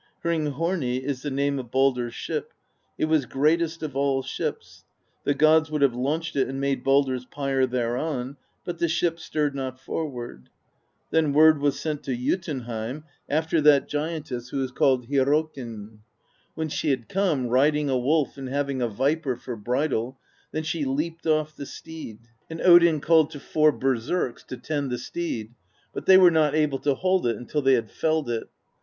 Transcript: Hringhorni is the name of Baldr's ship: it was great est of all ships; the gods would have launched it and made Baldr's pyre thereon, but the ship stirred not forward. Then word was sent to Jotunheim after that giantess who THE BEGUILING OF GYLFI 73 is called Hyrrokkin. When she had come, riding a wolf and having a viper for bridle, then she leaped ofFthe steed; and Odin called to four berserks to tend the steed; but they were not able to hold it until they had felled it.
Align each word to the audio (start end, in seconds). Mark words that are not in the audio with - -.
Hringhorni 0.25 1.03
is 1.03 1.21
the 1.21 1.29
name 1.29 1.59
of 1.59 1.69
Baldr's 1.69 2.15
ship: 2.15 2.53
it 2.97 3.05
was 3.05 3.27
great 3.27 3.61
est 3.61 3.83
of 3.87 3.95
all 3.95 4.23
ships; 4.23 4.83
the 5.25 5.35
gods 5.35 5.69
would 5.69 5.83
have 5.83 5.93
launched 5.93 6.35
it 6.35 6.47
and 6.47 6.59
made 6.59 6.83
Baldr's 6.83 7.25
pyre 7.27 7.67
thereon, 7.67 8.37
but 8.65 8.79
the 8.79 8.87
ship 8.87 9.19
stirred 9.19 9.53
not 9.53 9.79
forward. 9.79 10.49
Then 11.11 11.33
word 11.33 11.59
was 11.59 11.79
sent 11.79 12.01
to 12.05 12.17
Jotunheim 12.17 13.03
after 13.29 13.61
that 13.61 13.87
giantess 13.87 14.49
who 14.49 14.65
THE 14.65 14.73
BEGUILING 14.73 14.93
OF 14.93 14.99
GYLFI 15.01 15.05
73 15.05 15.17
is 15.19 15.23
called 15.23 15.27
Hyrrokkin. 15.67 15.99
When 16.55 16.69
she 16.69 16.89
had 16.89 17.07
come, 17.07 17.45
riding 17.45 17.87
a 17.91 17.97
wolf 17.99 18.39
and 18.39 18.49
having 18.49 18.81
a 18.81 18.87
viper 18.87 19.35
for 19.35 19.55
bridle, 19.55 20.17
then 20.51 20.63
she 20.63 20.83
leaped 20.83 21.25
ofFthe 21.25 21.67
steed; 21.67 22.21
and 22.49 22.59
Odin 22.61 23.01
called 23.01 23.29
to 23.29 23.39
four 23.39 23.71
berserks 23.71 24.43
to 24.45 24.57
tend 24.57 24.89
the 24.89 24.97
steed; 24.97 25.53
but 25.93 26.07
they 26.07 26.17
were 26.17 26.31
not 26.31 26.55
able 26.55 26.79
to 26.79 26.95
hold 26.95 27.27
it 27.27 27.35
until 27.37 27.61
they 27.61 27.73
had 27.73 27.91
felled 27.91 28.31
it. 28.31 28.45